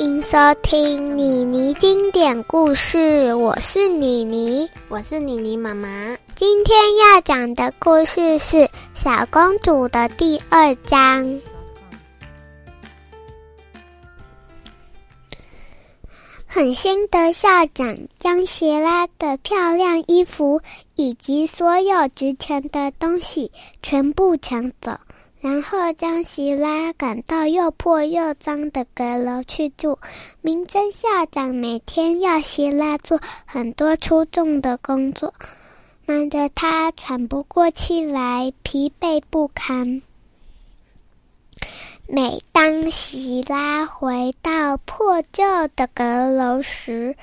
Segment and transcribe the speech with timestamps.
[0.00, 6.16] 迎收听妮妮经典故事，我是妮妮，我是妮妮妈妈。
[6.34, 8.56] 今天要讲的故事是
[8.94, 11.42] 《小公主》的第二章。
[16.46, 20.62] 狠心的校长将希拉的漂亮衣服
[20.96, 24.92] 以及所有值钱的东西全部抢走。
[25.40, 29.98] 然后将希拉赶到又破又脏的阁楼去住。
[30.42, 35.32] 明真校长每天要希拉做很多出众的工作，
[36.04, 40.02] 忙得他喘不过气来，疲惫不堪。
[42.06, 47.16] 每当希拉回到破旧的阁楼时，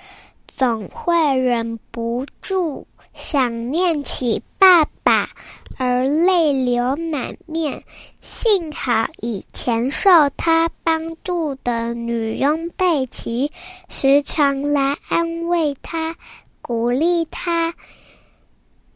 [0.48, 5.30] 总会忍不住想念起爸爸。
[5.78, 7.84] 而泪流满面。
[8.22, 13.52] 幸好以前受他帮助的女佣贝奇
[13.88, 16.16] 时常来安慰他、
[16.62, 17.76] 鼓励他。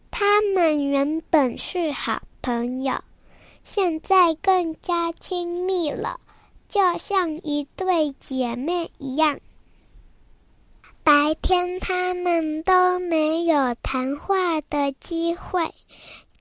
[0.09, 2.99] 他们原本是好朋友，
[3.63, 6.19] 现在更加亲密了，
[6.67, 9.39] 就像一对姐妹一样。
[11.03, 15.73] 白天他们都没有谈话的机会。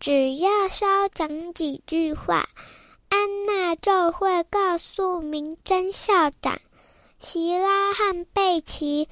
[0.01, 2.49] 只要稍讲几句话，
[3.11, 6.59] 安娜就会告诉明真校长，
[7.19, 9.11] 希拉和贝奇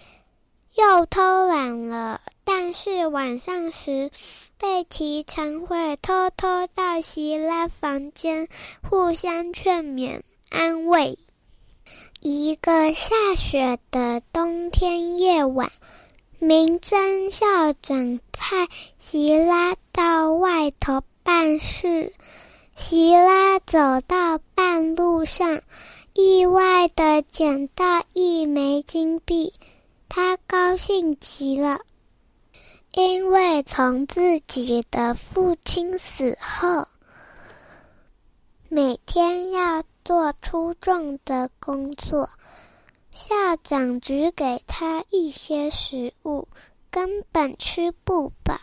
[0.75, 2.22] 又偷懒了。
[2.42, 4.11] 但是晚上时，
[4.56, 8.48] 贝奇常会偷偷到希拉房间，
[8.83, 11.19] 互相劝勉、安慰。
[12.22, 15.70] 一个下雪的冬天夜晚。
[16.41, 22.12] 明真校长派希拉到外头办事。
[22.77, 25.61] 希拉走到半路上，
[26.14, 29.53] 意外的捡到一枚金币，
[30.09, 31.81] 他高兴极了，
[32.93, 36.87] 因为从自己的父亲死后，
[38.69, 42.31] 每天要做出众的工作。
[43.18, 46.46] 校长只给他一些食物，
[46.88, 48.60] 根本吃不饱，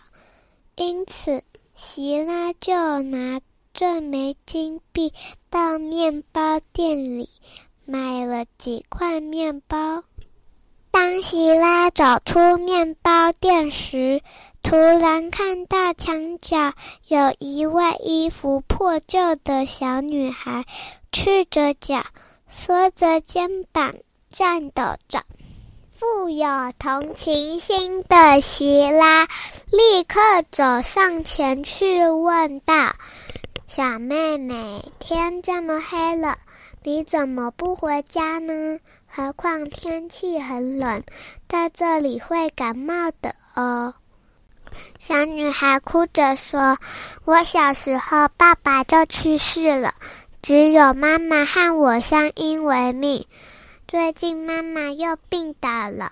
[0.77, 1.43] 因此
[1.73, 3.41] 希拉就拿
[3.73, 5.11] 这枚金币
[5.49, 7.27] 到面包店里
[7.83, 10.05] 买了几块面包。
[10.89, 14.21] 当希拉走出面包店时，
[14.63, 16.73] 突然看到墙角
[17.09, 20.63] 有一位衣服破旧的小女孩，
[21.11, 22.05] 赤着脚，
[22.47, 23.93] 缩着肩膀。
[24.37, 25.23] 颤抖着，
[25.89, 26.45] 富有
[26.77, 29.29] 同情心的希拉
[29.71, 30.19] 立刻
[30.51, 32.95] 走上前去问道
[33.65, 36.37] ：“小妹妹，天这么黑了，
[36.83, 38.79] 你怎么不回家呢？
[39.07, 41.01] 何况天气很冷，
[41.47, 43.93] 在这里会感冒的哦。”
[44.99, 46.77] 小女孩哭着说
[47.23, 49.93] ：“我小时候爸爸就去世了，
[50.41, 53.25] 只有妈妈和我相依为命。”
[53.95, 56.11] 最近妈妈又病倒了，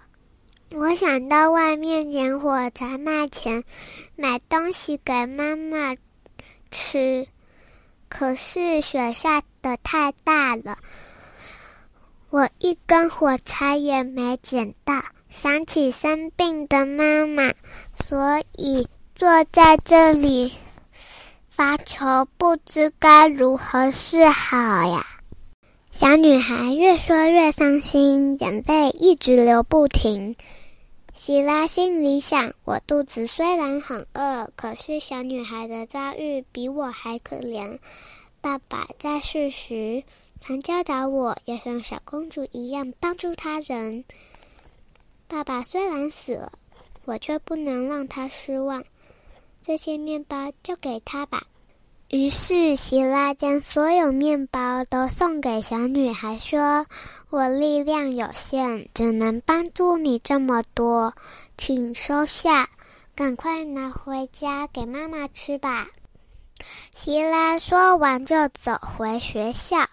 [0.71, 3.66] 我想到外面捡火柴卖钱，
[4.16, 5.97] 买东西给妈妈
[6.72, 7.27] 吃。
[8.07, 10.77] 可是雪下的太大了，
[12.29, 15.03] 我一根火柴也没捡到。
[15.29, 17.51] 想起生病的妈妈，
[17.93, 20.53] 所以坐在这里
[21.49, 25.05] 发愁，不知该如何是好呀。
[25.95, 30.35] 小女孩越说越伤心，眼泪一直流不停。
[31.13, 37.77] 希拉心里想：我肚子虽然很饿，可是小女孩的遭遇比我还可怜。
[38.41, 40.03] 爸爸在世时
[40.39, 44.03] 常教导我要像小公主一样帮助他人。
[45.27, 46.53] 爸爸虽然死了，
[47.05, 48.83] 我却不能让他失望。
[49.61, 51.45] 这些面包就给他吧。
[52.13, 56.85] 于是，希拉将所有面包都送给小女孩，说
[57.32, 61.16] ：“我力量有限，只能帮助你这么多，
[61.58, 62.70] 请收下，
[63.16, 65.87] 赶快拿回家给妈妈吃吧。”
[66.93, 69.90] 希拉说完就走回学校。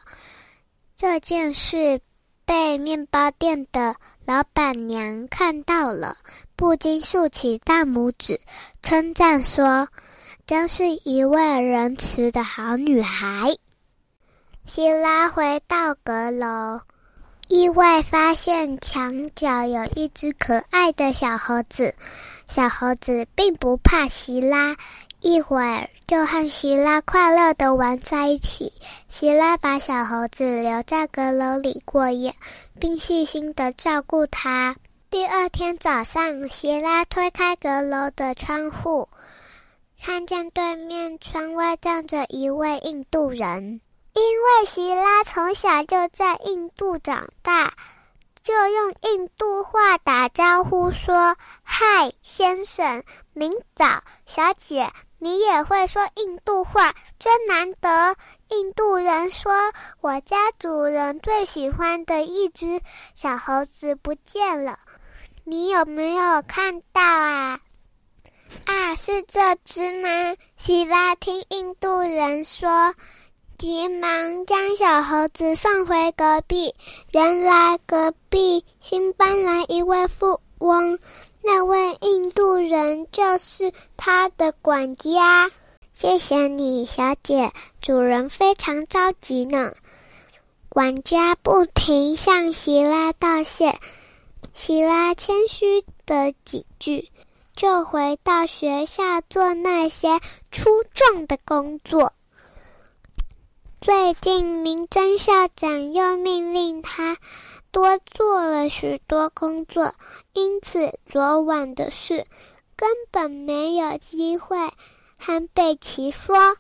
[0.99, 2.03] 这件事
[2.45, 3.97] 被面包店的
[4.27, 6.19] 老板娘看到了，
[6.55, 8.39] 不禁竖起大拇指，
[8.83, 9.89] 称赞说。
[10.51, 13.55] 真是一位仁慈的好女孩。
[14.67, 16.81] 希拉回到阁楼，
[17.47, 21.95] 意外发现墙角有一只可爱的小猴子。
[22.49, 24.75] 小猴子并不怕希拉，
[25.21, 28.73] 一会儿就和希拉快乐的玩在一起。
[29.07, 32.35] 希拉把小猴子留在阁楼里过夜，
[32.81, 34.75] 并细心的照顾它。
[35.11, 39.09] 第二天早上，希拉推开阁楼的窗户，
[40.03, 43.83] 看见对面窗外站着一位印度人。
[44.15, 47.75] 因为希拉从小就在印度长大，
[48.43, 53.05] 就用印度话打招呼说：“嗨，先生，
[53.35, 58.17] 明早，小姐，你也会说印度话，真难得。”
[58.49, 59.53] 印度人说
[60.01, 62.81] ：“我家主人最喜欢的一只
[63.15, 64.79] 小猴子不见了，
[65.45, 67.61] 你有没有看到啊？”
[68.67, 70.37] 啊，是这只吗？
[70.57, 72.95] 希拉听印度人说。
[73.59, 76.75] 急忙将小猴子送回隔壁。
[77.13, 80.99] 原来隔壁新搬来一位富翁，
[81.43, 85.51] 那位印度人就是他的管家。
[85.93, 89.75] 谢谢你，小姐，主人非常着急呢。
[90.71, 93.79] 管家不停向希拉道谢，
[94.55, 97.11] 希拉谦虚的几句，
[97.61, 100.19] 就回到学校做那些
[100.51, 102.15] 粗重的工作。
[103.83, 107.19] 最近，明真校长又命令他
[107.71, 109.95] 多做了许多工作，
[110.33, 112.25] 因此昨晚的事
[112.77, 114.57] 根本没有机会
[115.19, 116.57] 和贝奇说。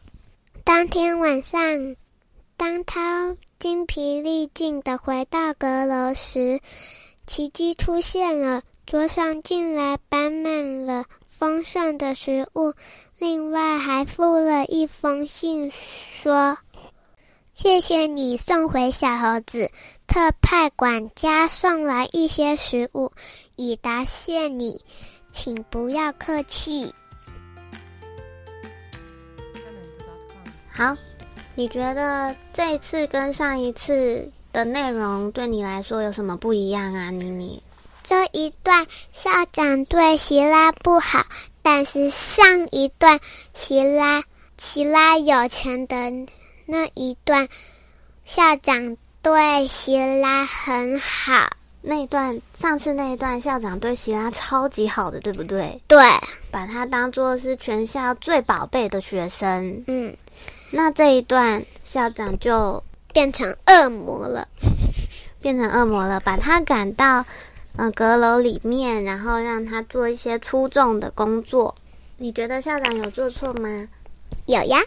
[0.64, 1.96] 当天晚上，
[2.58, 6.60] 当他精疲力尽的回到阁楼时，
[7.26, 12.74] 奇迹出现了：桌上竟然摆满了丰盛的食物，
[13.18, 16.58] 另外还附了一封信，说。
[17.54, 19.70] 谢谢你送回小猴子，
[20.08, 23.12] 特派管家送来一些食物，
[23.54, 24.84] 以答谢你，
[25.30, 26.92] 请不要客气。
[30.68, 30.96] 好，
[31.54, 37.10] 你觉得这次跟上一次的内容对你来说有什么不一样啊？
[37.10, 37.62] 妮妮，
[38.02, 41.26] 这一段校长对希拉不好，
[41.62, 43.20] 但是上一段
[43.52, 44.24] 希拉
[44.56, 45.96] 希拉有钱的。
[46.66, 47.48] 那一段，
[48.24, 51.50] 校长对希拉很好。
[51.82, 55.80] 那一段，上次那一段，校长对希拉超级好的，对不对？
[55.88, 55.98] 对，
[56.50, 59.82] 把他当做是全校最宝贝的学生。
[59.86, 60.14] 嗯，
[60.70, 64.46] 那这一段，校长就变成恶魔了，
[65.40, 67.24] 变成恶魔了，把他赶到
[67.76, 71.74] 嗯阁楼里面，然后让他做一些粗重的工作。
[72.18, 73.88] 你觉得校长有做错吗？
[74.46, 74.82] 有呀。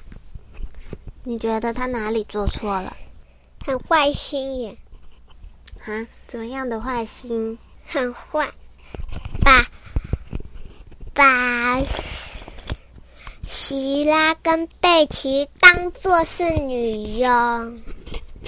[1.24, 2.96] 你觉得他哪里做错了？
[3.66, 4.78] 很坏心眼，
[5.86, 6.06] 啊？
[6.28, 7.58] 怎么样的坏心？
[7.86, 8.52] 很坏，
[9.42, 9.66] 把
[11.14, 11.80] 把
[13.46, 17.82] 希拉跟贝奇当做是女佣，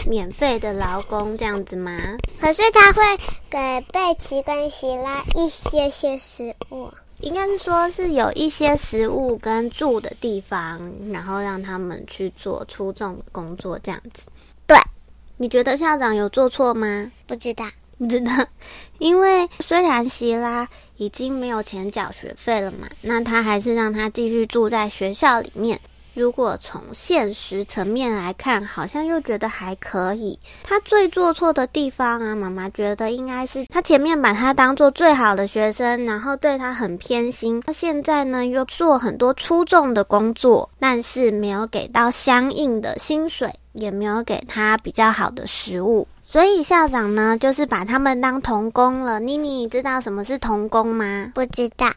[0.08, 2.18] 免费的劳工这样子吗？
[2.40, 3.02] 可是他会
[3.50, 6.92] 给贝奇跟希拉一些些食物。
[7.22, 10.80] 应该是说，是有一些食物跟住的地方，
[11.12, 14.28] 然后让他们去做出众的工作，这样子。
[14.68, 14.78] 对，
[15.38, 17.10] 你觉得校长有做错吗？
[17.26, 17.66] 不知道，
[17.98, 18.32] 不知道。
[19.00, 20.68] 因为虽然希拉
[20.98, 25.80] 已经没有钱缴学费了嘛，那他还是让他继续住在学校里面。
[26.16, 30.40] 如果从现实层面来看，好像又觉得还可以。
[30.64, 37.62] 他最做错的地方啊，妈妈觉得应该是他前面把他当做最好的学生，然后对他很偏心。
[37.68, 46.08] 他现在呢，又做很多出众的工作，但是没有给到相应的薪水，也没有给他比较好的食物。
[46.24, 49.20] 所以校长呢，就是把他们当童工了。
[49.20, 51.32] 妮妮知道什么是童工吗？
[51.36, 51.92] 不知道。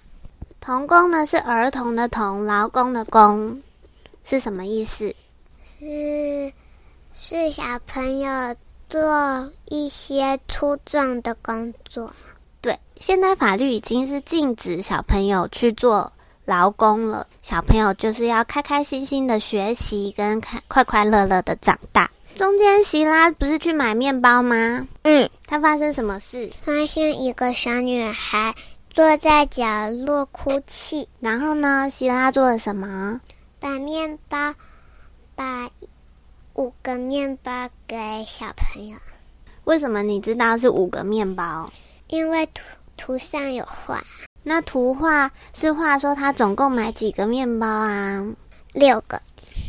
[0.61, 3.63] 童工呢，是儿童的童，劳工的工。
[4.29, 5.15] 是什么意思？
[5.65, 6.53] 是
[7.15, 8.55] 是小朋友
[8.87, 12.13] 做一些粗重的工作。
[12.61, 16.13] 对，现在法律已经是禁止小朋友去做
[16.45, 17.27] 劳工了。
[17.41, 22.11] 小朋友就是要开开心心的学习，跟开快快乐乐的长大。
[22.37, 24.87] 中间希拉不是去买面包吗？
[25.05, 26.53] 嗯，他发生什么事？
[26.61, 28.55] 发现一个小女孩
[28.91, 31.09] 坐在角落哭泣。
[31.19, 33.19] 然后呢，希拉做了什么？
[33.61, 34.55] 把面包，
[35.35, 35.69] 把
[36.55, 37.97] 五个面包给
[38.27, 38.97] 小朋友。
[39.65, 41.71] 为什么你知道是五个面包？
[42.09, 42.63] 因为图
[42.97, 44.03] 图上有画。
[44.43, 48.19] 那图画是画说他总共买几个面包啊？
[48.73, 49.21] 六个。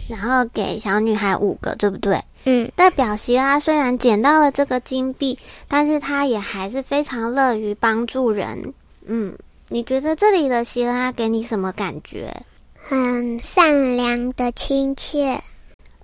[0.07, 2.23] 然后给小女孩五个，对不对？
[2.45, 2.71] 嗯。
[2.75, 8.73] 代表希拉虽然捡到了这个金币，但是他也还是非常乐于帮助人。
[9.05, 12.31] 嗯，你觉得这里的希拉给你什么感觉？
[12.81, 15.41] 很善良的亲切。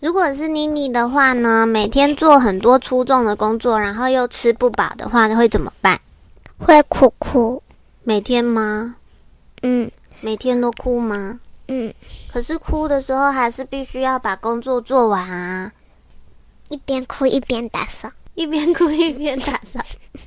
[0.02, 6.00] 如果是妮妮的话呢，每天做很多粗重的工作，然后又吃不饱的话，会怎么办？
[6.58, 7.64] 会哭哭。
[8.04, 8.96] 每天吗？
[9.64, 9.90] 嗯，
[10.22, 11.40] 每天都哭吗？
[11.68, 11.92] 嗯。
[12.32, 15.72] 可是哭的时候，还是必须要把工作做完啊。
[16.70, 19.80] 一边哭一边打扫，一边哭一边打扫，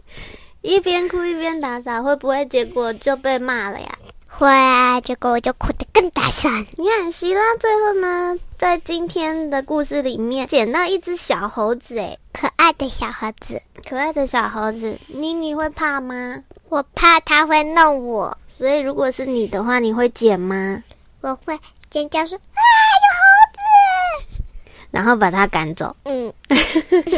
[0.62, 3.97] 一边哭一边打扫，会不会结果就被骂了呀？
[4.38, 6.48] 会啊，结果我就哭得更大声。
[6.76, 16.40] 你看，希拉最后呢，在今天的故事里面捡到一只小猴子，诶，可爱的小猴子，可爱的小猴子，妮妮会怕吗？
[16.68, 20.84] 我怕它会弄我，所以如果是你的话，你会捡吗？
[21.20, 21.58] 我会
[21.90, 22.60] 尖叫说：“啊，
[23.02, 24.44] 有猴子！”
[24.92, 25.96] 然后把它赶走。
[26.04, 26.32] 嗯，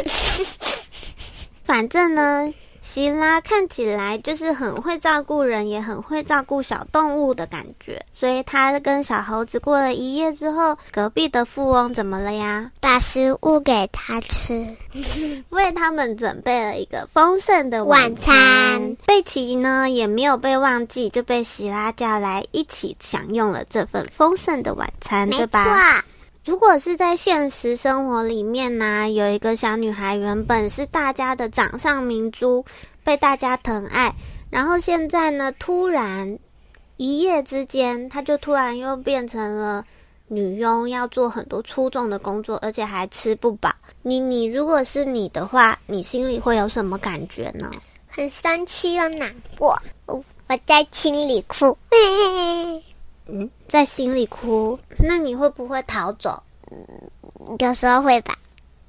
[1.65, 2.50] 反正呢。
[2.83, 8.01] 希拉看起来就是很会照顾人，也很会照顾小动物的感觉。
[8.13, 12.71] 所以他跟小猴子过了一夜之后，隔壁的富翁怎么了呀？
[12.81, 14.67] 把食物给他吃，
[15.51, 18.97] 为他们准备了一个丰盛的晚餐。
[19.07, 26.05] 贝奇呢也没有被忘记，就被希拉叫来一起享用了这份丰盛的晚餐，对吧？
[26.50, 32.64] 如果是在现实生活里面呢，有一个小女孩，原本是大家的掌上明珠，
[33.04, 34.12] 被大家疼爱，
[34.50, 36.40] 然后现在呢，突然
[36.97, 39.85] 一夜之间，她就突然又变成了
[40.26, 43.73] 女佣，要做很多粗重的工作，而且还吃不饱。
[44.02, 47.71] 你你如果是你的话，你心里会有什么感觉呢？
[48.09, 50.16] 很生气又难过，我
[50.49, 51.78] 我在心里哭。
[53.33, 56.43] 嗯，在心里哭，那你会不会逃走？
[57.59, 58.37] 有时候会吧。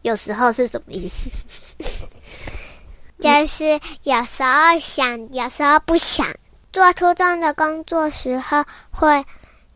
[0.01, 1.29] 有时候是什么意思？
[3.21, 3.65] 就是
[4.03, 6.27] 有时候想，有时候不想。
[6.73, 9.25] 做初中的工作时候会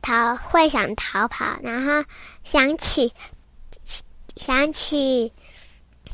[0.02, 2.04] 逃，会想逃跑，然后
[2.44, 3.14] 想起
[4.36, 5.32] 想起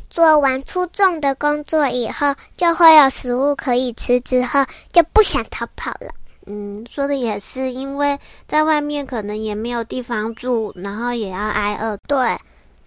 [0.10, 6.14] 做完初中的工作以后，就会有食物可以吃，之后就不想逃跑了。
[6.46, 8.18] 嗯，说的也是，因为
[8.48, 11.98] 在外面可能也没有地方住，然后也要挨饿。
[12.08, 12.18] 对，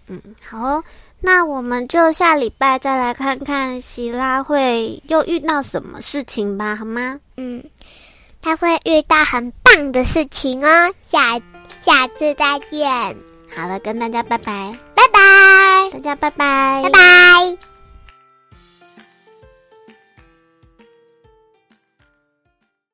[0.07, 0.83] 嗯，好，
[1.21, 7.19] 那我们就下礼拜再来看看希拉会又遇到什么事情吧，好吗？
[7.37, 7.63] 嗯，
[8.41, 10.93] 他会遇到很棒的事情哦。
[11.01, 11.39] 下
[11.79, 12.89] 下次再见。
[13.55, 17.74] 好了，跟大家拜拜，拜拜，大家拜拜，拜拜。